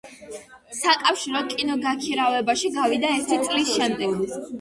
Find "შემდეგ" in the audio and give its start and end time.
3.77-4.17